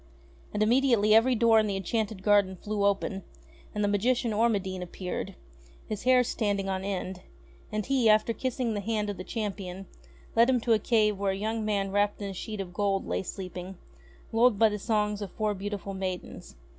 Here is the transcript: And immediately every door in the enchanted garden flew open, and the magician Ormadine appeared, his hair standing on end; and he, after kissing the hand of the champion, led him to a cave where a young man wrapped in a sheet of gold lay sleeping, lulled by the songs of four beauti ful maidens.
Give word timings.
And 0.51 0.63
immediately 0.63 1.13
every 1.13 1.35
door 1.35 1.59
in 1.59 1.67
the 1.67 1.75
enchanted 1.77 2.23
garden 2.23 2.55
flew 2.55 2.83
open, 2.85 3.21
and 3.75 3.83
the 3.83 3.87
magician 3.87 4.33
Ormadine 4.33 4.81
appeared, 4.81 5.35
his 5.87 6.05
hair 6.05 6.23
standing 6.23 6.67
on 6.67 6.83
end; 6.83 7.21
and 7.71 7.85
he, 7.85 8.09
after 8.09 8.33
kissing 8.33 8.73
the 8.73 8.79
hand 8.79 9.11
of 9.11 9.17
the 9.17 9.23
champion, 9.23 9.85
led 10.35 10.49
him 10.49 10.59
to 10.61 10.73
a 10.73 10.79
cave 10.79 11.19
where 11.19 11.33
a 11.33 11.37
young 11.37 11.63
man 11.63 11.91
wrapped 11.91 12.19
in 12.19 12.31
a 12.31 12.33
sheet 12.33 12.59
of 12.61 12.73
gold 12.73 13.05
lay 13.05 13.21
sleeping, 13.21 13.77
lulled 14.31 14.57
by 14.57 14.69
the 14.69 14.79
songs 14.79 15.21
of 15.21 15.29
four 15.33 15.53
beauti 15.53 15.79
ful 15.79 15.93
maidens. 15.93 16.55